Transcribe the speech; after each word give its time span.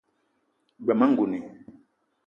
G-beu 0.85 0.97
ma 0.99 1.05
ngouni 1.11 1.39